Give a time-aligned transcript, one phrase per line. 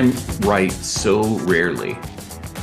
[0.00, 0.14] I'm
[0.48, 1.94] right so rarely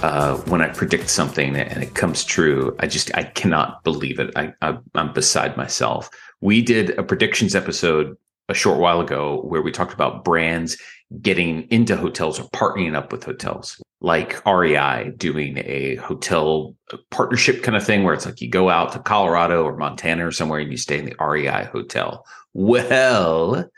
[0.01, 2.75] uh, when I predict something and it comes true.
[2.79, 4.31] I just I cannot believe it.
[4.35, 6.09] I, I I'm beside myself.
[6.41, 8.17] We did a predictions episode
[8.49, 10.77] a short while ago where we talked about brands
[11.21, 16.73] getting into hotels or partnering up with hotels, like REI doing a hotel
[17.11, 20.31] partnership kind of thing where it's like you go out to Colorado or Montana or
[20.31, 22.25] somewhere and you stay in the REI hotel.
[22.55, 23.69] Well,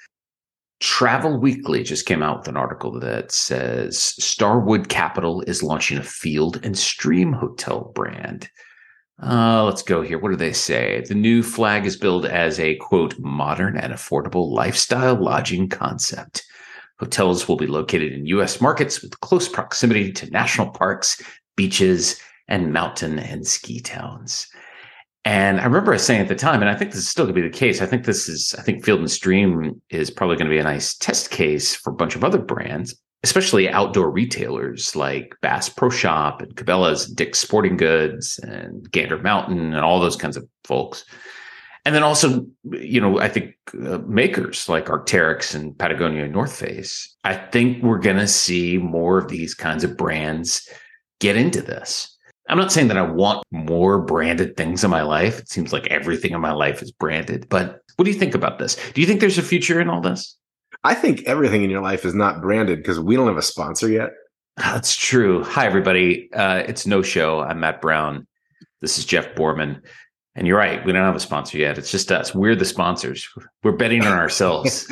[0.79, 6.03] Travel Weekly just came out with an article that says Starwood Capital is launching a
[6.03, 8.49] field and stream hotel brand.
[9.21, 10.17] Uh, let's go here.
[10.17, 11.03] What do they say?
[11.07, 16.45] The new flag is billed as a quote, modern and affordable lifestyle lodging concept.
[16.99, 18.61] Hotels will be located in U.S.
[18.61, 21.21] markets with close proximity to national parks,
[21.57, 24.47] beaches, and mountain and ski towns.
[25.26, 27.41] And I remember saying at the time, and I think this is still going to
[27.41, 27.82] be the case.
[27.82, 30.64] I think this is, I think Field and Stream is probably going to be a
[30.64, 35.89] nice test case for a bunch of other brands, especially outdoor retailers like Bass Pro
[35.89, 41.03] Shop and Cabela's, Dick's Sporting Goods, and Gander Mountain, and all those kinds of folks.
[41.86, 46.56] And then also, you know, I think uh, makers like Arc'teryx and Patagonia and North
[46.56, 47.16] Face.
[47.23, 50.67] I think we're going to see more of these kinds of brands
[51.20, 52.16] get into this.
[52.50, 55.39] I'm not saying that I want more branded things in my life.
[55.39, 57.47] It seems like everything in my life is branded.
[57.47, 58.75] But what do you think about this?
[58.94, 60.36] Do you think there's a future in all this?
[60.83, 63.88] I think everything in your life is not branded because we don't have a sponsor
[63.88, 64.09] yet.
[64.58, 65.44] That's true.
[65.44, 66.30] Hi, everybody.
[66.33, 67.42] Uh, it's No Show.
[67.42, 68.25] I'm Matt Brown.
[68.81, 69.81] This is Jeff Borman.
[70.36, 70.83] And you're right.
[70.86, 71.77] We don't have a sponsor yet.
[71.77, 72.33] It's just us.
[72.33, 73.27] We're the sponsors.
[73.64, 74.92] We're betting on ourselves.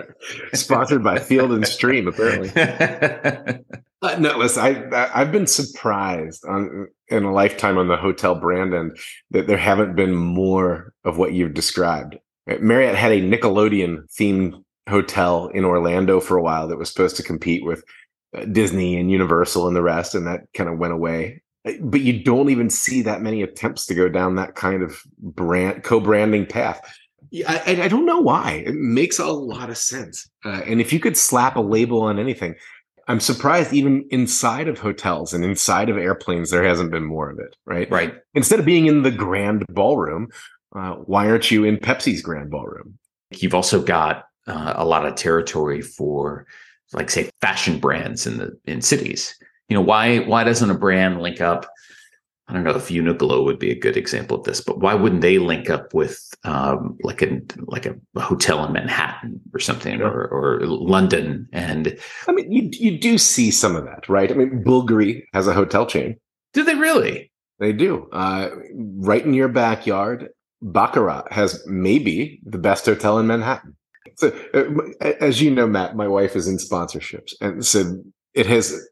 [0.54, 2.50] Sponsored by Field and Stream, apparently.
[4.04, 4.62] uh, no, listen.
[4.62, 8.98] I, I have been surprised on in a lifetime on the hotel brand end
[9.30, 12.16] that there haven't been more of what you've described.
[12.60, 17.22] Marriott had a Nickelodeon themed hotel in Orlando for a while that was supposed to
[17.22, 17.82] compete with
[18.36, 21.42] uh, Disney and Universal and the rest, and that kind of went away
[21.80, 25.82] but you don't even see that many attempts to go down that kind of brand
[25.82, 26.80] co-branding path.
[27.48, 28.62] I, I don't know why.
[28.66, 30.28] It makes a lot of sense.
[30.44, 32.54] Uh, and if you could slap a label on anything,
[33.08, 37.38] I'm surprised even inside of hotels and inside of airplanes, there hasn't been more of
[37.38, 37.56] it.
[37.66, 37.90] Right.
[37.90, 38.14] Right.
[38.34, 40.28] Instead of being in the grand ballroom,
[40.74, 42.98] uh, why aren't you in Pepsi's grand ballroom?
[43.30, 46.46] You've also got uh, a lot of territory for,
[46.92, 49.34] like, say, fashion brands in the in cities
[49.68, 51.66] you know why why doesn't a brand link up
[52.46, 55.22] I don't know if Uniqlo would be a good example of this, but why wouldn't
[55.22, 60.26] they link up with um, like a like a hotel in Manhattan or something, or,
[60.26, 61.48] or London?
[61.52, 64.30] And I mean, you you do see some of that, right?
[64.30, 66.16] I mean, Bulgari has a hotel chain.
[66.52, 67.32] Do they really?
[67.60, 68.08] They do.
[68.12, 70.28] Uh, right in your backyard,
[70.60, 73.74] Baccarat has maybe the best hotel in Manhattan.
[74.16, 78.02] So, uh, as you know, Matt, my wife is in sponsorships, and so
[78.34, 78.86] it has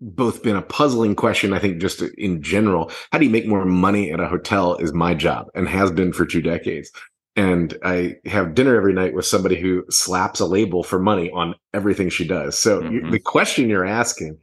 [0.00, 2.90] both been a puzzling question, I think, just in general.
[3.12, 6.12] How do you make more money at a hotel is my job and has been
[6.12, 6.90] for two decades.
[7.36, 11.54] And I have dinner every night with somebody who slaps a label for money on
[11.72, 12.58] everything she does.
[12.58, 13.10] So mm-hmm.
[13.10, 14.36] the question you're asking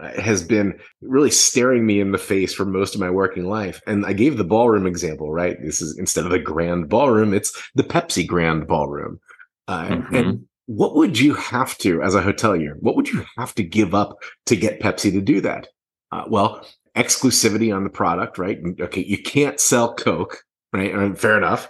[0.00, 3.80] uh, has been really staring me in the face for most of my working life.
[3.86, 5.56] And I gave the ballroom example, right?
[5.62, 9.20] This is instead of the grand ballroom, it's the Pepsi grand ballroom.
[9.68, 10.14] Uh, mm-hmm.
[10.14, 13.94] And what would you have to, as a hotelier, what would you have to give
[13.94, 15.68] up to get Pepsi to do that?
[16.10, 18.58] Uh, well, exclusivity on the product, right?
[18.80, 20.38] Okay, you can't sell Coke,
[20.72, 20.94] right?
[20.94, 21.68] I mean, fair enough.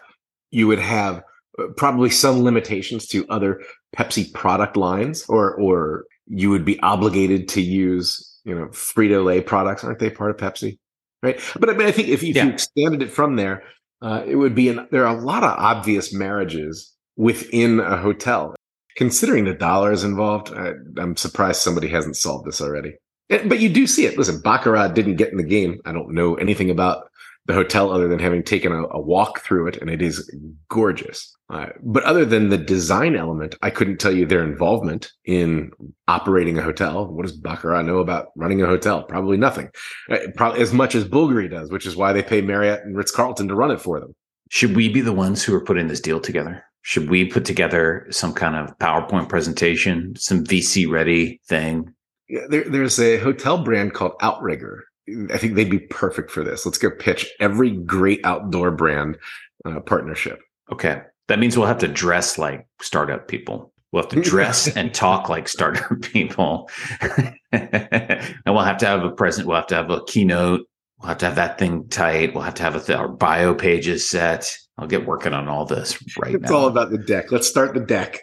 [0.50, 1.22] You would have
[1.58, 3.62] uh, probably some limitations to other
[3.96, 9.40] Pepsi product lines, or or you would be obligated to use, you know, Frito Lay
[9.40, 9.84] products.
[9.84, 10.78] Aren't they part of Pepsi?
[11.22, 11.40] Right.
[11.58, 12.44] But I mean, I think if, if yeah.
[12.44, 13.62] you expanded it from there,
[14.02, 18.56] uh, it would be an, there are a lot of obvious marriages within a hotel
[18.96, 22.94] considering the dollars involved, I, am surprised somebody hasn't solved this already.
[23.28, 24.18] But you do see it.
[24.18, 25.80] Listen, Baccarat didn't get in the game.
[25.86, 27.08] I don't know anything about
[27.46, 30.30] the hotel other than having taken a, a walk through it, and it is
[30.68, 31.34] gorgeous.
[31.50, 35.72] Uh, but other than the design element, I couldn't tell you their involvement in
[36.08, 37.06] operating a hotel.
[37.06, 39.02] What does Baccarat know about running a hotel?
[39.02, 39.70] Probably nothing.
[40.10, 43.10] Uh, probably as much as Bulgari does, which is why they pay Marriott and Ritz
[43.10, 44.14] Carlton to run it for them.
[44.50, 46.64] Should we be the ones who are putting this deal together?
[46.82, 51.94] Should we put together some kind of PowerPoint presentation, some VC ready thing?
[52.28, 54.84] Yeah, there, there's a hotel brand called Outrigger.
[55.32, 56.64] I think they'd be perfect for this.
[56.64, 59.18] Let's go pitch every great outdoor brand
[59.64, 60.40] uh, partnership.
[60.72, 61.02] Okay.
[61.28, 63.72] That means we'll have to dress like startup people.
[63.92, 66.70] We'll have to dress and talk like startup people.
[67.52, 69.46] and we'll have to have a present.
[69.46, 70.66] We'll have to have a keynote.
[70.98, 72.34] We'll have to have that thing tight.
[72.34, 74.56] We'll have to have a th- our bio pages set.
[74.82, 76.46] I'll get working on all this right it's now.
[76.46, 77.30] It's all about the deck.
[77.30, 78.20] Let's start the deck.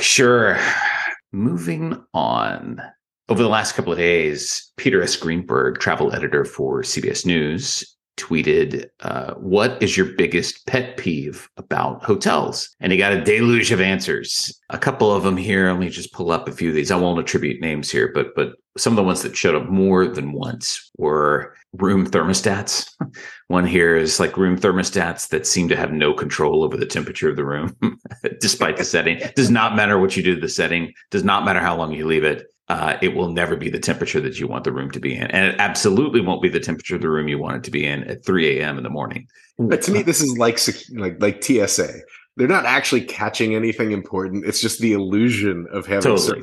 [0.00, 0.58] Sure.
[1.30, 2.82] Moving on.
[3.28, 5.14] over the last couple of days, Peter S.
[5.14, 12.04] Greenberg, travel editor for CBS News, tweeted, uh, What is your biggest pet peeve about
[12.04, 12.74] hotels?
[12.80, 14.60] And he got a deluge of answers.
[14.70, 15.70] A couple of them here.
[15.70, 16.90] Let me just pull up a few of these.
[16.90, 20.06] I won't attribute names here, but but some of the ones that showed up more
[20.06, 22.90] than once were room thermostats.
[23.48, 27.28] One here is like room thermostats that seem to have no control over the temperature
[27.28, 27.76] of the room,
[28.40, 29.20] despite the setting.
[29.34, 30.92] Does not matter what you do to the setting.
[31.10, 34.20] Does not matter how long you leave it uh, it will never be the temperature
[34.20, 35.26] that you want the room to be in.
[35.32, 37.84] And it absolutely won't be the temperature of the room you want it to be
[37.84, 38.78] in at 3 a.m.
[38.78, 39.26] in the morning.
[39.58, 40.60] But to me, this is like
[40.94, 41.92] like like TSA.
[42.36, 44.46] They're not actually catching anything important.
[44.46, 46.42] It's just the illusion of having totally,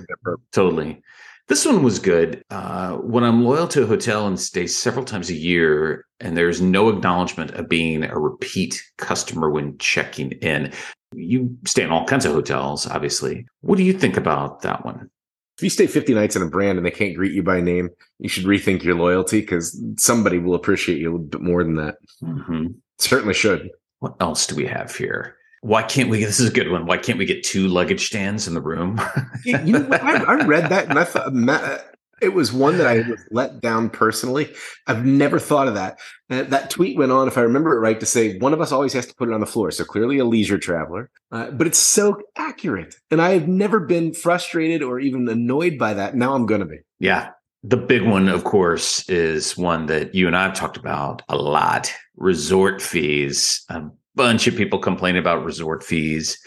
[0.51, 1.01] totally.
[1.47, 2.43] This one was good.
[2.49, 6.59] Uh, when I'm loyal to a hotel and stay several times a year, and there's
[6.59, 10.73] no acknowledgement of being a repeat customer when checking in,
[11.15, 13.45] you stay in all kinds of hotels, obviously.
[13.61, 15.09] What do you think about that one?
[15.57, 17.89] If you stay 50 nights in a brand and they can't greet you by name,
[18.19, 21.75] you should rethink your loyalty because somebody will appreciate you a little bit more than
[21.75, 21.95] that.
[22.23, 22.67] Mm-hmm.
[22.99, 23.71] Certainly should.
[23.99, 25.35] What else do we have here?
[25.61, 26.23] Why can't we?
[26.23, 26.85] This is a good one.
[26.85, 29.01] Why can't we get two luggage stands in the room?
[29.45, 31.33] you know, I, I, read that and I thought
[32.21, 34.53] it was one that I was let down personally.
[34.87, 35.99] I've never thought of that.
[36.29, 38.93] That tweet went on, if I remember it right, to say one of us always
[38.93, 39.71] has to put it on the floor.
[39.71, 42.95] So clearly a leisure traveler, uh, but it's so accurate.
[43.11, 46.15] And I have never been frustrated or even annoyed by that.
[46.15, 46.79] Now I'm going to be.
[46.99, 47.29] Yeah.
[47.63, 51.35] The big one, of course, is one that you and I have talked about a
[51.35, 53.63] lot resort fees.
[53.69, 53.83] A
[54.15, 56.37] bunch of people complain about resort fees.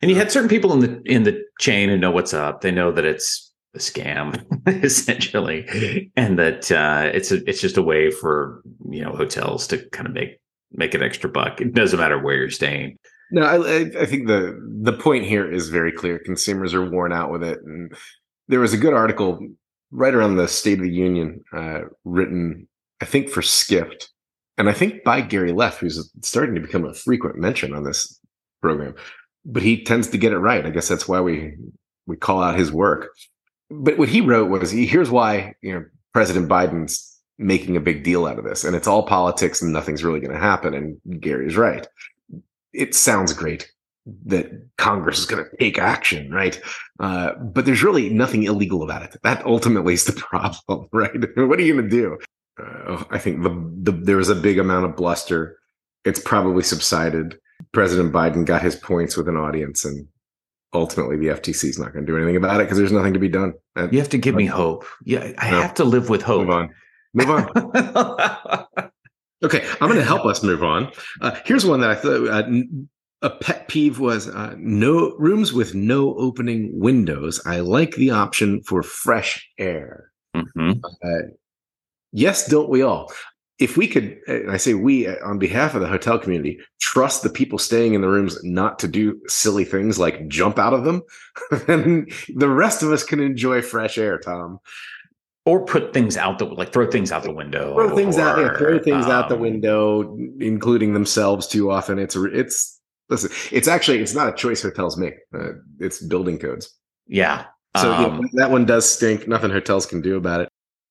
[0.00, 2.60] And you had certain people in the in the chain who know what's up.
[2.60, 4.44] They know that it's a scam
[4.84, 9.78] essentially and that uh, it's a, it's just a way for you know hotels to
[9.90, 10.40] kind of make
[10.72, 11.60] make an extra buck.
[11.60, 12.98] It doesn't matter where you're staying.
[13.30, 16.18] No I, I think the the point here is very clear.
[16.18, 17.92] Consumers are worn out with it and
[18.48, 19.38] there was a good article
[19.90, 22.68] right around the state of the union uh, written
[23.00, 24.10] i think for skift
[24.58, 28.20] and i think by gary leff who's starting to become a frequent mention on this
[28.60, 28.94] program
[29.48, 30.64] but he tends to get it right.
[30.64, 31.54] I guess that's why we
[32.06, 33.08] we call out his work
[33.70, 37.04] but what he wrote was here's why you know President Biden's
[37.38, 40.32] making a big deal out of this, and it's all politics and nothing's really going
[40.32, 40.74] to happen.
[40.74, 41.86] And Gary's right.
[42.72, 43.70] It sounds great
[44.26, 46.60] that Congress is going to take action, right?
[46.98, 49.16] Uh, but there's really nothing illegal about it.
[49.22, 51.12] That ultimately is the problem, right?
[51.36, 52.18] what are you going to do?
[52.60, 53.50] Uh, I think the,
[53.82, 55.58] the there was a big amount of bluster.
[56.04, 57.38] It's probably subsided.
[57.72, 60.08] President Biden got his points with an audience, and
[60.72, 63.20] ultimately the FTC is not going to do anything about it because there's nothing to
[63.20, 63.54] be done.
[63.90, 64.84] you have to give me hope.
[65.04, 65.60] Yeah, I no.
[65.60, 66.46] have to live with hope.
[66.46, 66.74] Move on.
[67.14, 67.48] Move on.
[69.44, 70.92] okay, I'm going to help us move on.
[71.20, 72.42] Uh, here's one that I thought uh,
[73.22, 77.40] a pet peeve was uh, no rooms with no opening windows.
[77.44, 80.12] I like the option for fresh air.
[80.36, 80.72] Mm-hmm.
[81.02, 81.28] Uh,
[82.12, 83.12] yes, don't we all?
[83.58, 87.22] If we could, and I say we uh, on behalf of the hotel community, trust
[87.22, 90.84] the people staying in the rooms not to do silly things like jump out of
[90.84, 91.02] them,
[91.66, 94.58] then the rest of us can enjoy fresh air, Tom.
[95.44, 97.74] Or put things out the like throw things out the window.
[97.74, 101.70] Throw things or, out, yeah, throw things um, out the um, window, including themselves too
[101.70, 101.98] often.
[101.98, 102.78] It's it's
[103.08, 105.14] listen, it's actually it's not a choice hotels make.
[105.34, 106.76] Uh, it's building codes.
[107.06, 107.46] Yeah.
[107.78, 109.26] So um, yeah, that one does stink.
[109.26, 110.50] Nothing hotels can do about it.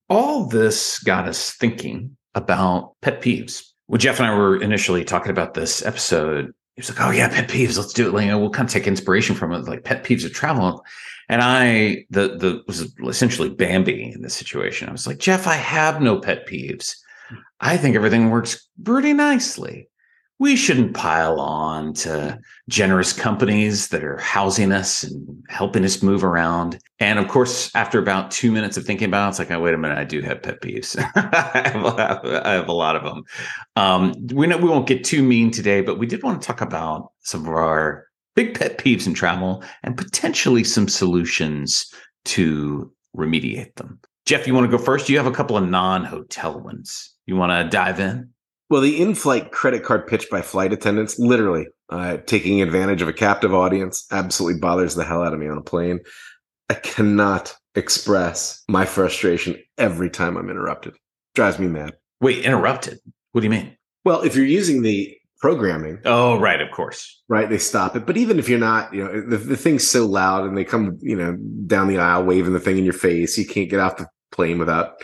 [0.09, 3.63] All this got us thinking about pet peeves.
[3.87, 7.27] When Jeff and I were initially talking about this episode, he was like, "Oh yeah,
[7.27, 7.77] pet peeves.
[7.77, 8.13] Let's do it.
[8.13, 10.85] Like, we'll kind of take inspiration from it, like pet peeves of travel."
[11.29, 14.87] And I, the the was essentially Bambi in this situation.
[14.87, 16.95] I was like, Jeff, I have no pet peeves.
[17.59, 19.89] I think everything works pretty nicely
[20.39, 22.39] we shouldn't pile on to
[22.69, 26.79] generous companies that are housing us and helping us move around.
[26.99, 29.73] And of course, after about two minutes of thinking about it, it's like, oh, wait
[29.73, 30.95] a minute, I do have pet peeves.
[31.15, 33.23] I, have, I, have, a lot of them.
[33.75, 36.61] Um, we, know, we won't get too mean today, but we did want to talk
[36.61, 41.91] about some of our big pet peeves in travel and potentially some solutions
[42.25, 43.99] to remediate them.
[44.27, 45.09] Jeff, you want to go first?
[45.09, 47.13] You have a couple of non hotel ones.
[47.25, 48.29] You want to dive in?
[48.69, 53.13] Well, the in-flight credit card pitch by flight attendants, literally uh, taking advantage of a
[53.13, 56.01] captive audience, absolutely bothers the hell out of me on a plane.
[56.69, 60.95] I cannot express my frustration every time I'm interrupted.
[61.33, 61.93] Drives me mad.
[62.19, 62.99] Wait, interrupted?
[63.31, 63.77] What do you mean?
[64.03, 65.99] Well, if you're using the programming.
[66.03, 67.21] Oh, right, of course.
[67.29, 68.05] Right, they stop it.
[68.05, 70.97] But even if you're not, you know, the, the thing's so loud and they come,
[71.01, 73.97] you know, down the aisle waving the thing in your face, you can't get off
[73.97, 75.01] the plane without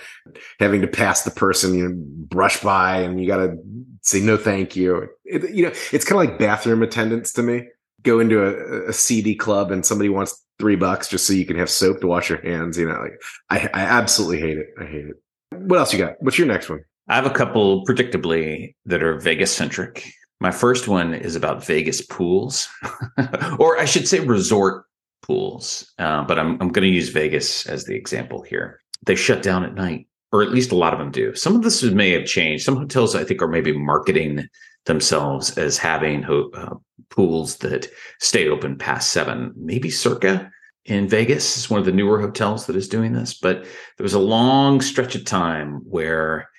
[0.60, 3.58] having to pass the person, you know, brush by and you got to
[4.02, 5.08] say no thank you.
[5.26, 7.68] It, you know, it's kind of like bathroom attendants to me.
[8.02, 11.58] go into a, a CD club and somebody wants three bucks just so you can
[11.58, 12.78] have soap to wash your hands.
[12.78, 14.68] You know, like I, I absolutely hate it.
[14.80, 15.16] I hate it.
[15.52, 16.16] What else you got?
[16.22, 16.84] What's your next one?
[17.10, 20.10] I have a couple, predictably, that are Vegas centric.
[20.40, 22.70] My first one is about Vegas pools,
[23.60, 24.86] or I should say resort
[25.22, 25.92] pools.
[26.00, 28.80] Uh, but I'm I'm going to use Vegas as the example here.
[29.06, 31.36] They shut down at night, or at least a lot of them do.
[31.36, 32.64] Some of this may have changed.
[32.64, 34.48] Some hotels I think are maybe marketing
[34.86, 36.76] themselves as having uh,
[37.10, 37.88] pools that
[38.20, 39.54] stay open past seven.
[39.56, 40.52] Maybe Circa
[40.86, 43.34] in Vegas is one of the newer hotels that is doing this.
[43.34, 43.64] But
[43.98, 46.50] there was a long stretch of time where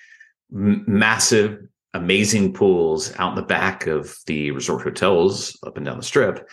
[0.51, 1.59] m- massive,
[1.93, 6.49] amazing pools out in the back of the resort hotels up and down the strip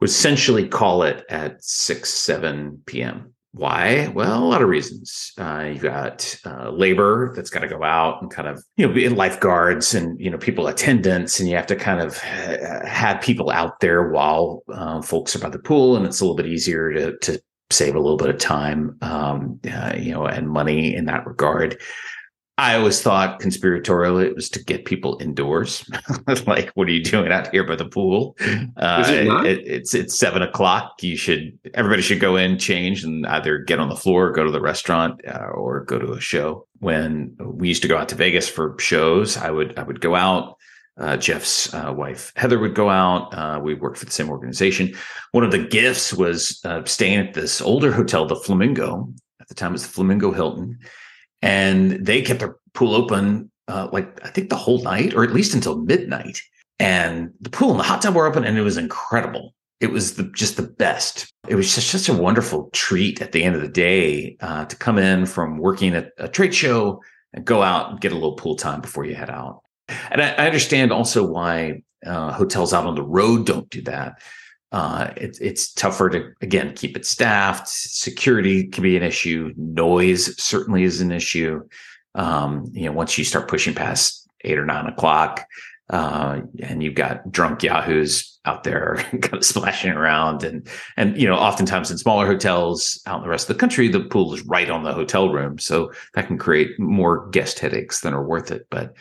[0.00, 3.32] would essentially call it at 6, 7 p.m.
[3.56, 4.08] Why?
[4.08, 5.32] Well, a lot of reasons.
[5.38, 9.16] Uh, you've got uh, labor that's got to go out and kind of, you know,
[9.16, 13.50] lifeguards and, you know, people attendants, and you have to kind of uh, have people
[13.50, 15.96] out there while uh, folks are by the pool.
[15.96, 19.58] And it's a little bit easier to, to save a little bit of time, um,
[19.72, 21.80] uh, you know, and money in that regard.
[22.58, 25.88] I always thought conspiratorially it was to get people indoors.
[26.46, 28.34] like, what are you doing out here by the pool?
[28.76, 31.02] Uh, it it, it's it's seven o'clock.
[31.02, 34.50] You should everybody should go in, change, and either get on the floor, go to
[34.50, 36.66] the restaurant, uh, or go to a show.
[36.78, 40.14] When we used to go out to Vegas for shows, I would I would go
[40.14, 40.56] out.
[40.98, 43.34] Uh, Jeff's uh, wife Heather would go out.
[43.34, 44.94] Uh, we worked for the same organization.
[45.32, 49.12] One of the gifts was uh, staying at this older hotel, the Flamingo.
[49.38, 50.78] At the time, it was the Flamingo Hilton
[51.46, 55.32] and they kept their pool open uh, like I think the whole night, or at
[55.32, 56.40] least until midnight.
[56.78, 59.54] And the pool and the hot tub were open, and it was incredible.
[59.80, 61.32] It was the, just the best.
[61.48, 64.76] It was just such a wonderful treat at the end of the day uh, to
[64.76, 68.36] come in from working at a trade show and go out and get a little
[68.36, 69.62] pool time before you head out.
[70.10, 74.20] And I, I understand also why uh, hotels out on the road don't do that.
[74.76, 77.66] Uh, it, it's tougher to again keep it staffed.
[77.66, 79.50] Security can be an issue.
[79.56, 81.66] Noise certainly is an issue.
[82.14, 85.46] Um, you know, once you start pushing past eight or nine o'clock,
[85.88, 90.68] uh, and you've got drunk yahoos out there kind of splashing around, and
[90.98, 94.00] and you know, oftentimes in smaller hotels out in the rest of the country, the
[94.00, 98.12] pool is right on the hotel room, so that can create more guest headaches than
[98.12, 98.66] are worth it.
[98.68, 98.94] But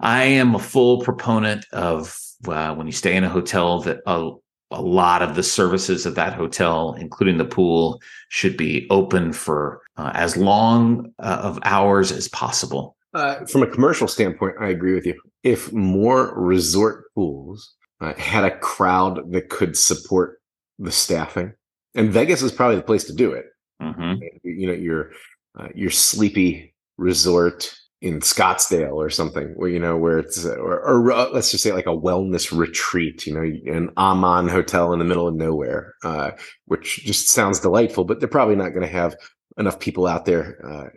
[0.00, 4.32] I am a full proponent of uh, when you stay in a hotel that a,
[4.72, 9.80] a lot of the services of that hotel, including the pool, should be open for
[9.96, 12.96] uh, as long uh, of hours as possible.
[13.14, 15.20] Uh, from a commercial standpoint, I agree with you.
[15.42, 20.40] If more resort pools uh, had a crowd that could support
[20.78, 21.52] the staffing,
[21.94, 23.46] and Vegas is probably the place to do it.
[23.82, 24.22] Mm-hmm.
[24.44, 25.10] You know, your
[25.58, 31.12] uh, your sleepy resort in Scottsdale or something, where you know where it's or, or
[31.12, 33.42] uh, let's just say like a wellness retreat, you know,
[33.72, 36.32] an Aman hotel in the middle of nowhere, uh,
[36.66, 38.04] which just sounds delightful.
[38.04, 39.14] But they're probably not going to have
[39.56, 40.88] enough people out there uh,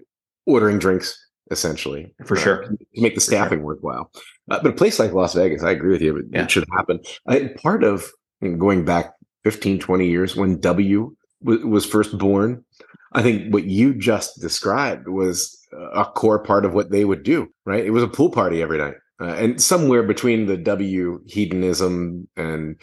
[0.47, 1.15] ordering drinks,
[1.51, 3.65] essentially, for sure, to make the staffing sure.
[3.65, 4.11] worthwhile.
[4.49, 6.17] Uh, but a place like Las Vegas, I agree with you.
[6.17, 6.43] It, yeah.
[6.43, 6.99] it should happen.
[7.27, 8.09] I, part of
[8.41, 12.65] you know, going back 15, 20 years when W w- was first born,
[13.15, 15.57] I think what you just described was
[15.93, 17.85] a core part of what they would do, right?
[17.85, 18.95] It was a pool party every night.
[19.21, 22.75] Uh, and somewhere between the W hedonism and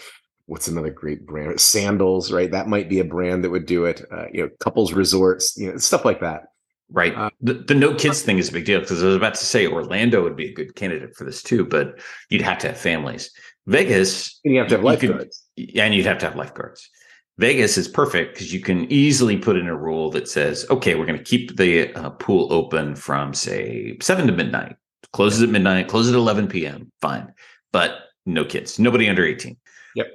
[0.46, 1.60] what's another great brand?
[1.60, 2.50] Sandals, right?
[2.50, 4.02] That might be a brand that would do it.
[4.10, 6.44] Uh, you know, couples resorts, you know, stuff like that.
[6.90, 7.14] Right.
[7.14, 9.44] Uh, the, the no kids thing is a big deal because I was about to
[9.44, 12.78] say Orlando would be a good candidate for this too, but you'd have to have
[12.78, 13.30] families.
[13.66, 15.44] Vegas, and you have to have lifeguards.
[15.56, 16.90] You could, and you'd have to have lifeguards.
[17.38, 21.06] Vegas is perfect because you can easily put in a rule that says, okay, we're
[21.06, 24.76] going to keep the uh, pool open from say seven to midnight,
[25.12, 26.92] closes at midnight, closes at 11 p.m.
[27.00, 27.32] Fine.
[27.72, 29.56] But no kids, nobody under 18.
[29.96, 30.06] Yep.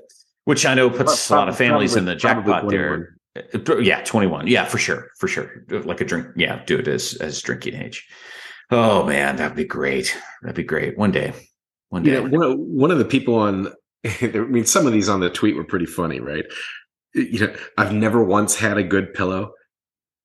[0.46, 3.18] Which I know puts probably, a lot of families probably, in the jackpot there.
[3.36, 4.48] Uh, yeah, 21.
[4.48, 5.10] Yeah, for sure.
[5.18, 5.66] For sure.
[5.70, 6.28] Like a drink.
[6.36, 8.08] Yeah, do it as, as drinking age.
[8.70, 10.16] Oh man, that'd be great.
[10.42, 10.98] That'd be great.
[10.98, 11.34] One day.
[11.90, 12.12] One day.
[12.12, 13.74] You know, one, of, one of the people on
[14.22, 16.46] I mean, some of these on the tweet were pretty funny, right?
[17.18, 19.54] You know, I've never once had a good pillow.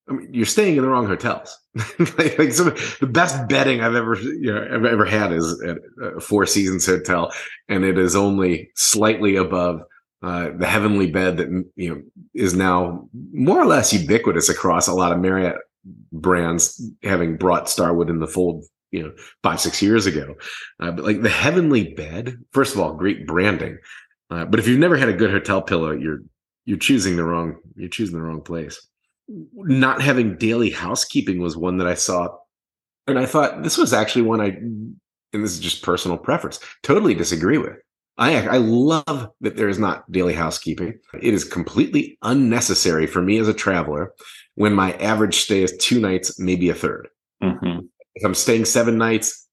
[0.08, 1.56] I mean, you're staying in the wrong hotels.
[2.18, 5.78] like, like some the best bedding I've ever you know I've ever had is at
[6.02, 7.32] a Four Seasons hotel,
[7.68, 9.82] and it is only slightly above
[10.22, 12.02] uh, the heavenly bed that you know
[12.34, 15.56] is now more or less ubiquitous across a lot of Marriott
[16.12, 20.34] brands, having brought Starwood in the fold you know five six years ago.
[20.78, 23.78] Uh, but like the heavenly bed, first of all, great branding.
[24.30, 26.20] Uh, but if you've never had a good hotel pillow, you're
[26.64, 28.88] you're choosing the wrong you're choosing the wrong place
[29.54, 32.28] not having daily housekeeping was one that i saw
[33.06, 37.14] and i thought this was actually one i and this is just personal preference totally
[37.14, 37.76] disagree with
[38.18, 40.98] I I love that there is not daily housekeeping.
[41.14, 44.12] It is completely unnecessary for me as a traveler
[44.54, 47.06] when my average stay is two nights, maybe a 3rd
[47.42, 47.86] Mm-hmm.
[48.14, 49.48] If I'm staying seven nights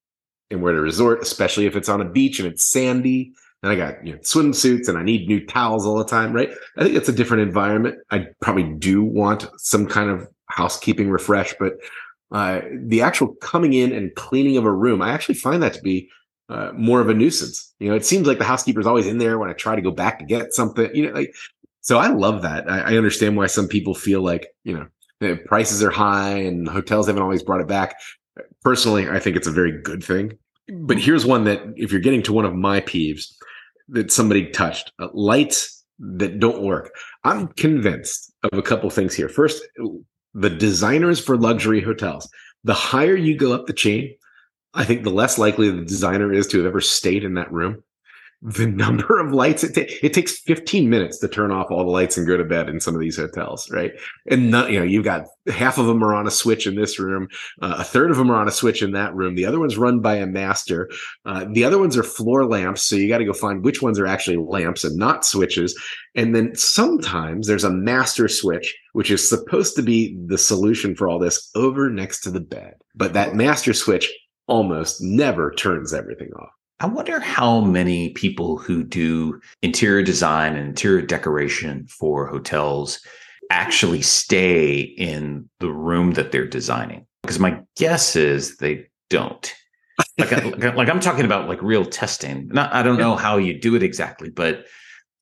[0.50, 3.72] and we're at a resort, especially if it's on a beach and it's sandy, and
[3.72, 6.50] I got you know, swimsuits and I need new towels all the time, right?
[6.76, 7.98] I think it's a different environment.
[8.10, 11.74] I probably do want some kind of housekeeping refresh, but
[12.32, 15.82] uh, the actual coming in and cleaning of a room, I actually find that to
[15.82, 16.08] be
[16.48, 17.72] uh, more of a nuisance.
[17.78, 19.90] You know, it seems like the housekeeper's always in there when I try to go
[19.90, 20.90] back to get something.
[20.94, 21.34] You know, like
[21.80, 21.98] so.
[21.98, 22.70] I love that.
[22.70, 24.76] I, I understand why some people feel like you
[25.20, 27.96] know prices are high and hotels haven't always brought it back.
[28.62, 30.38] Personally, I think it's a very good thing.
[30.72, 33.24] But here's one that, if you're getting to one of my peeves,
[33.90, 36.90] that somebody touched uh, lights that don't work.
[37.24, 39.28] I'm convinced of a couple things here.
[39.28, 39.62] First,
[40.34, 42.28] the designers for luxury hotels.
[42.64, 44.14] The higher you go up the chain,
[44.74, 47.82] I think the less likely the designer is to have ever stayed in that room
[48.42, 49.62] the number of lights.
[49.64, 52.44] It takes it takes 15 minutes to turn off all the lights and go to
[52.44, 53.92] bed in some of these hotels right?
[54.30, 56.98] And not, you know you've got half of them are on a switch in this
[56.98, 57.28] room
[57.60, 59.34] uh, a third of them are on a switch in that room.
[59.34, 60.88] The other one's run by a master.
[61.24, 63.98] Uh, the other ones are floor lamps so you got to go find which ones
[63.98, 65.78] are actually lamps and not switches.
[66.14, 71.08] And then sometimes there's a master switch which is supposed to be the solution for
[71.08, 72.74] all this over next to the bed.
[72.94, 74.12] But that master switch
[74.48, 76.50] almost never turns everything off
[76.80, 83.00] I wonder how many people who do interior design and interior decoration for hotels
[83.50, 87.06] actually stay in the room that they're designing.
[87.22, 89.54] Because my guess is they don't.
[90.18, 90.30] Like,
[90.74, 92.48] like I'm talking about like real testing.
[92.48, 94.64] Not, I don't know how you do it exactly, but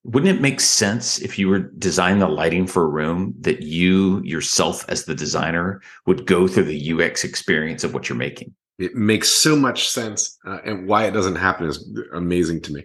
[0.04, 4.22] wouldn't it make sense if you were designing the lighting for a room that you
[4.22, 8.54] yourself as the designer would go through the UX experience of what you're making?
[8.78, 12.84] It makes so much sense, uh, and why it doesn't happen is amazing to me.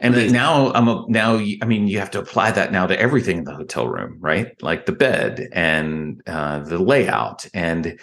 [0.00, 0.32] And amazing.
[0.32, 3.44] now I'm a, now I mean you have to apply that now to everything in
[3.44, 4.60] the hotel room, right?
[4.62, 7.46] Like the bed and uh, the layout.
[7.52, 7.98] And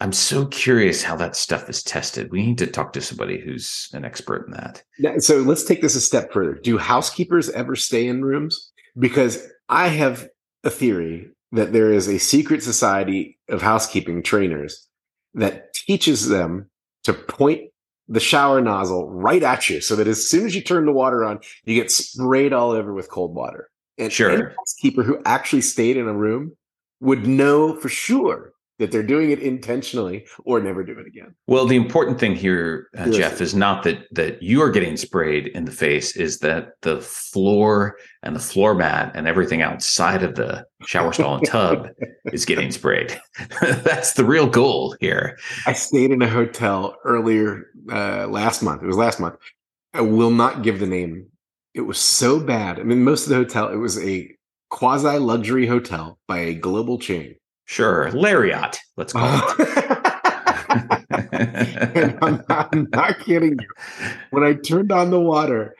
[0.00, 2.30] I'm so curious how that stuff is tested.
[2.30, 4.82] We need to talk to somebody who's an expert in that.
[4.98, 6.54] Now, so let's take this a step further.
[6.54, 8.70] Do housekeepers ever stay in rooms?
[8.98, 10.28] Because I have
[10.64, 14.86] a theory that there is a secret society of housekeeping trainers
[15.34, 16.68] that teaches them
[17.04, 17.70] to point
[18.08, 21.24] the shower nozzle right at you so that as soon as you turn the water
[21.24, 23.68] on, you get sprayed all over with cold water.
[23.98, 24.30] And sure.
[24.30, 26.56] any housekeeper who actually stayed in a room
[27.00, 31.34] would know for sure that they're doing it intentionally or never do it again.
[31.46, 35.48] Well, the important thing here, uh, Jeff, is not that that you are getting sprayed
[35.48, 40.36] in the face, is that the floor and the floor mat and everything outside of
[40.36, 41.88] the shower stall and tub
[42.32, 43.20] is getting sprayed.
[43.60, 45.38] That's the real goal here.
[45.66, 48.82] I stayed in a hotel earlier uh, last month.
[48.82, 49.36] It was last month.
[49.92, 51.26] I will not give the name.
[51.74, 52.78] It was so bad.
[52.78, 54.30] I mean, most of the hotel, it was a
[54.70, 57.34] quasi luxury hotel by a global chain
[57.68, 58.78] Sure, Lariat.
[58.96, 59.68] Let's call it.
[61.10, 63.68] and I'm not, I'm not kidding you.
[64.30, 65.76] When I turned on the water,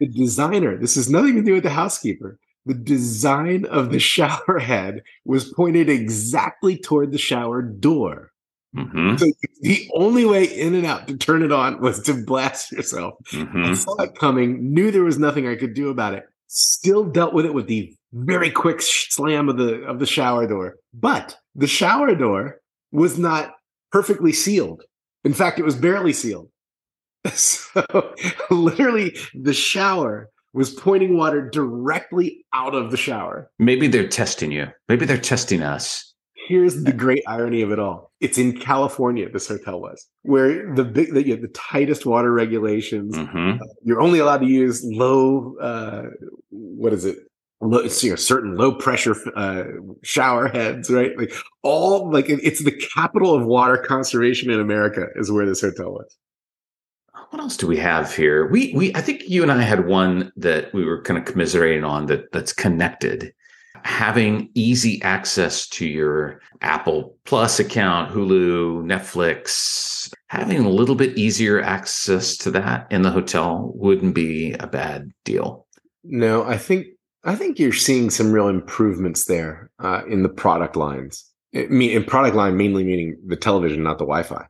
[0.00, 4.58] the designer, this has nothing to do with the housekeeper, the design of the shower
[4.58, 8.30] head was pointed exactly toward the shower door.
[8.76, 9.16] Mm-hmm.
[9.16, 13.14] So the only way in and out to turn it on was to blast yourself.
[13.32, 13.64] Mm-hmm.
[13.64, 16.28] I saw it coming, knew there was nothing I could do about it.
[16.48, 20.76] Still dealt with it with the very quick slam of the of the shower door.
[20.94, 23.54] But the shower door was not
[23.92, 24.82] perfectly sealed.
[25.24, 26.50] In fact, it was barely sealed.
[27.34, 28.14] So
[28.50, 33.50] literally the shower was pointing water directly out of the shower.
[33.58, 34.68] Maybe they're testing you.
[34.88, 36.14] Maybe they're testing us.
[36.48, 38.07] Here's the uh, great irony of it all.
[38.20, 42.32] It's in California, this hotel was, where the big, the, you know, the tightest water
[42.32, 43.14] regulations.
[43.14, 43.62] Mm-hmm.
[43.62, 46.02] Uh, you're only allowed to use low, uh,
[46.50, 47.16] what is it?
[47.60, 49.64] Low, you know, certain low pressure uh,
[50.02, 51.16] shower heads, right?
[51.18, 55.60] Like all, like it, it's the capital of water conservation in America, is where this
[55.60, 56.16] hotel was.
[57.30, 58.46] What else do we have here?
[58.46, 61.84] We we I think you and I had one that we were kind of commiserating
[61.84, 63.34] on that that's connected.
[63.88, 71.60] Having easy access to your Apple Plus account, Hulu, Netflix, having a little bit easier
[71.62, 75.66] access to that in the hotel wouldn't be a bad deal.
[76.04, 76.86] No, I think
[77.24, 81.24] I think you're seeing some real improvements there uh, in the product lines.
[81.54, 84.46] I mean, in product line, mainly meaning the television, not the Wi-Fi.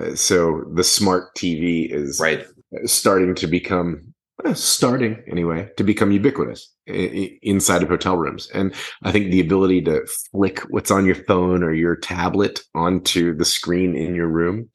[0.00, 2.46] Uh, So the smart TV is Right.
[2.86, 4.11] starting to become
[4.54, 8.74] starting anyway to become ubiquitous inside of hotel rooms and
[9.04, 13.44] i think the ability to flick what's on your phone or your tablet onto the
[13.44, 14.68] screen in your room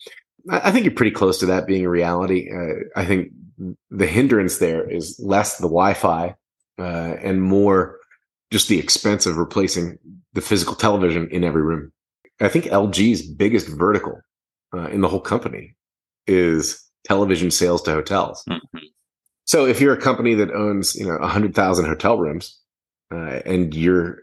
[0.50, 3.32] i I think you're pretty close to that being a reality uh, i think
[3.90, 6.36] the hindrance there is less the Wi-Fi
[6.80, 7.98] uh, and more
[8.52, 9.98] just the expense of replacing
[10.34, 11.92] the physical television in every room.
[12.40, 14.22] I think LG's biggest vertical
[14.74, 15.76] uh, in the whole company
[16.28, 18.44] is television sales to hotels.
[18.50, 18.78] Mm-hmm.
[19.48, 22.58] So if you're a company that owns, you know, 100,000 hotel rooms
[23.12, 24.20] uh, and you're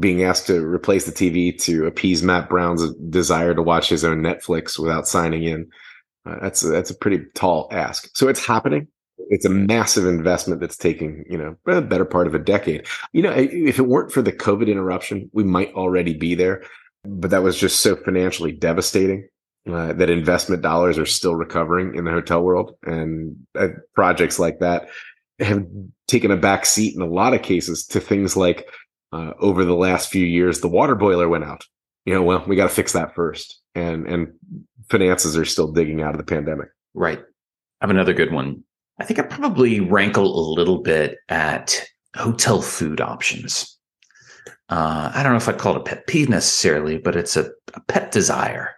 [0.00, 4.22] being asked to replace the TV to appease Matt Brown's desire to watch his own
[4.22, 5.70] Netflix without signing in,
[6.24, 8.08] uh, that's a, that's a pretty tall ask.
[8.16, 8.88] So it's happening.
[9.28, 12.86] It's a massive investment that's taking you know a better part of a decade.
[13.12, 16.64] You know, if it weren't for the COVID interruption, we might already be there.
[17.04, 19.28] But that was just so financially devastating
[19.70, 24.58] uh, that investment dollars are still recovering in the hotel world, and uh, projects like
[24.58, 24.88] that
[25.38, 25.66] have
[26.08, 28.66] taken a back seat in a lot of cases to things like
[29.12, 31.64] uh, over the last few years, the water boiler went out.
[32.04, 34.32] You know, well, we got to fix that first, and and
[34.88, 36.68] finances are still digging out of the pandemic.
[36.94, 37.18] Right.
[37.18, 38.64] I have another good one.
[38.98, 41.84] I think I probably rankle a little bit at
[42.16, 43.78] hotel food options.
[44.68, 47.50] Uh, I don't know if I'd call it a pet peeve necessarily, but it's a,
[47.74, 48.74] a pet desire,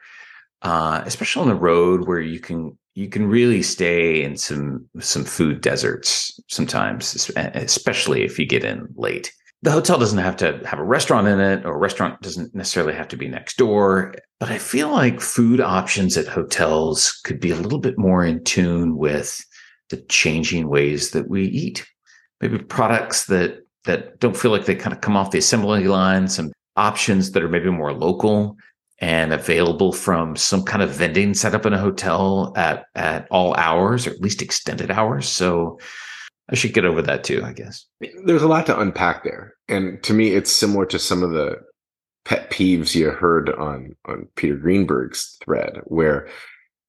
[0.65, 5.25] uh, especially on the road where you can you can really stay in some some
[5.25, 9.33] food deserts sometimes, especially if you get in late
[9.65, 12.93] the hotel doesn't have to have a restaurant in it, or a restaurant doesn't necessarily
[12.93, 14.15] have to be next door.
[14.39, 18.45] But I feel like food options at hotels could be a little bit more in
[18.45, 19.43] tune with
[19.89, 21.87] the changing ways that we eat.
[22.43, 26.29] Maybe products that that don't feel like they kind of come off the assembly line,
[26.29, 28.59] some options that are maybe more local
[29.01, 34.07] and available from some kind of vending setup in a hotel at at all hours
[34.07, 35.29] or at least extended hours.
[35.29, 35.79] So
[36.51, 37.87] I should get over that too, I guess.
[38.25, 39.55] There's a lot to unpack there.
[39.69, 41.57] And to me, it's similar to some of the
[42.25, 46.29] pet peeves you heard on, on Peter Greenberg's thread, where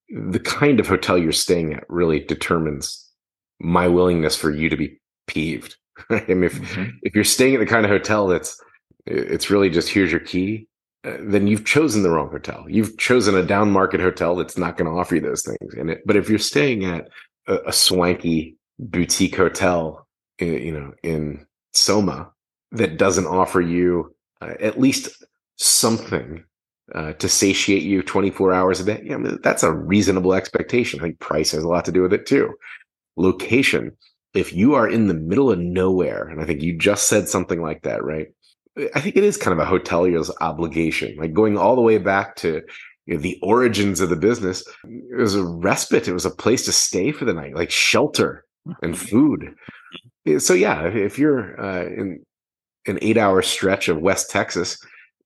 [0.08, 3.10] the kind of hotel you're staying at really determines
[3.58, 5.76] my willingness for you to be peeved.
[6.10, 6.24] Right?
[6.28, 6.90] I mean, if, mm-hmm.
[7.02, 8.60] if you're staying at the kind of hotel that's
[9.06, 10.68] it's really just here's your key,
[11.20, 12.64] then you've chosen the wrong hotel.
[12.68, 15.74] You've chosen a down market hotel that's not going to offer you those things.
[15.74, 17.08] And it, but if you're staying at
[17.46, 20.06] a, a swanky boutique hotel,
[20.38, 22.30] you know, in Soma
[22.72, 25.24] that doesn't offer you uh, at least
[25.56, 26.44] something
[26.94, 29.02] uh, to satiate you 24 hours a day.
[29.04, 31.00] Yeah, I mean, that's a reasonable expectation.
[31.00, 32.52] I think price has a lot to do with it too.
[33.16, 33.92] Location.
[34.34, 37.62] If you are in the middle of nowhere, and I think you just said something
[37.62, 38.28] like that, right?
[38.94, 42.36] I think it is kind of a hotelier's obligation, like going all the way back
[42.36, 42.62] to
[43.06, 44.62] you know, the origins of the business.
[44.84, 46.08] It was a respite.
[46.08, 48.44] It was a place to stay for the night, like shelter
[48.82, 49.54] and food.
[50.38, 52.24] So yeah, if you're uh, in
[52.86, 54.78] an eight-hour stretch of West Texas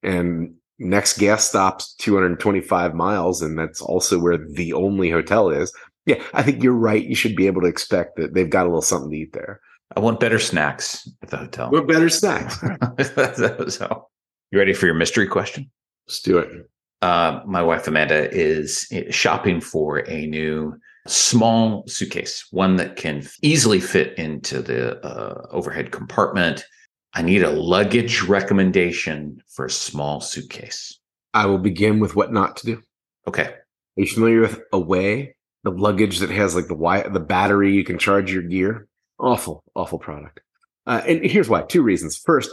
[0.03, 5.73] and next gas stop's 225 miles, and that's also where the only hotel is.
[6.05, 7.05] Yeah, I think you're right.
[7.05, 9.59] You should be able to expect that they've got a little something to eat there.
[9.95, 11.69] I want better snacks at the hotel.
[11.69, 12.59] What better snacks?
[13.75, 14.07] so,
[14.51, 15.69] you ready for your mystery question?
[16.07, 16.69] Let's do it.
[17.01, 20.75] Uh, my wife Amanda is shopping for a new
[21.07, 26.65] small suitcase, one that can easily fit into the uh, overhead compartment.
[27.13, 30.99] I need a luggage recommendation for a small suitcase.
[31.33, 32.81] I will begin with what not to do.
[33.27, 33.45] Okay.
[33.45, 33.55] Are
[33.97, 37.97] you familiar with Away, the luggage that has like the wire, the battery you can
[37.97, 38.87] charge your gear?
[39.21, 40.41] Awful, awful product.
[40.87, 42.17] Uh, and here's why: two reasons.
[42.17, 42.49] First,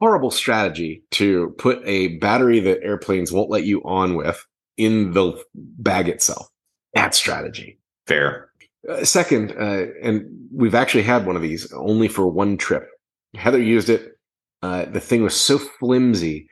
[0.00, 4.44] horrible strategy to put a battery that airplanes won't let you on with
[4.76, 6.48] in the bag itself.
[6.94, 7.78] That strategy.
[8.06, 8.50] Fair.
[8.88, 12.88] Uh, second, uh, and we've actually had one of these only for one trip.
[13.34, 14.18] Heather used it.
[14.60, 16.48] Uh, the thing was so flimsy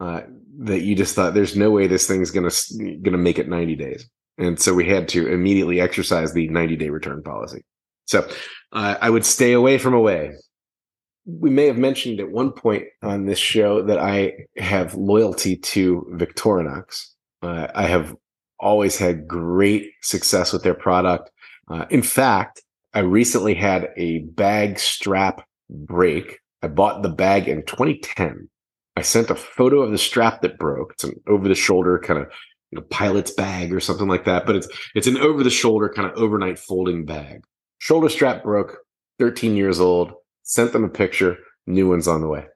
[0.00, 0.22] uh,
[0.60, 2.50] that you just thought, "There's no way this thing's gonna
[3.02, 6.90] gonna make it 90 days." And so we had to immediately exercise the 90 day
[6.90, 7.64] return policy.
[8.06, 8.28] So
[8.72, 10.32] uh, I would stay away from away.
[11.26, 16.06] We may have mentioned at one point on this show that I have loyalty to
[16.12, 17.06] Victorinox.
[17.42, 18.14] Uh, I have
[18.58, 21.30] always had great success with their product.
[21.68, 22.62] Uh, in fact,
[22.92, 26.38] I recently had a bag strap break.
[26.62, 28.48] I bought the bag in 2010.
[28.96, 30.92] I sent a photo of the strap that broke.
[30.92, 32.30] It's an over the shoulder kind of
[32.70, 35.88] you know, pilot's bag or something like that, but it's it's an over the shoulder
[35.88, 37.44] kind of overnight folding bag.
[37.84, 38.78] Shoulder strap broke,
[39.18, 40.14] 13 years old.
[40.42, 41.36] Sent them a picture.
[41.66, 42.46] New one's on the way.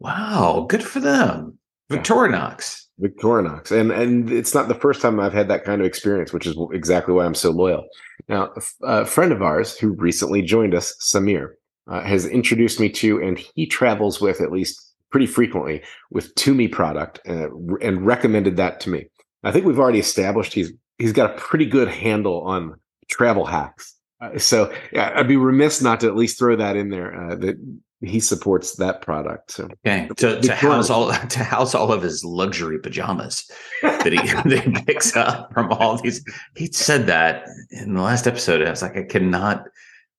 [0.00, 1.56] Wow, good for them.
[1.92, 2.86] Victorinox.
[3.00, 3.70] Victorinox.
[3.70, 6.56] And and it's not the first time I've had that kind of experience, which is
[6.72, 7.86] exactly why I'm so loyal.
[8.28, 11.50] Now, a friend of ours who recently joined us, Samir,
[11.86, 16.70] uh, has introduced me to, and he travels with at least pretty frequently with Tumi
[16.70, 17.46] product uh,
[17.80, 19.06] and recommended that to me.
[19.44, 22.74] I think we've already established he's he's got a pretty good handle on
[23.08, 23.94] travel hacks.
[24.24, 27.14] Uh, so yeah, I'd be remiss not to at least throw that in there.
[27.14, 27.56] Uh, that
[28.00, 29.52] he supports that product.
[29.52, 33.50] So okay, to, to house all to house all of his luxury pajamas
[33.82, 36.24] that he, that he picks up from all these.
[36.56, 38.66] He said that in the last episode.
[38.66, 39.66] I was like, I cannot.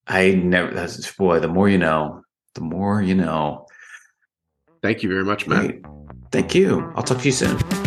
[0.07, 0.73] I never.
[0.73, 1.39] That's boy.
[1.39, 3.67] The more you know, the more you know.
[4.81, 5.77] Thank you very much, Matt.
[6.31, 6.91] Thank you.
[6.95, 7.85] I'll talk to you soon.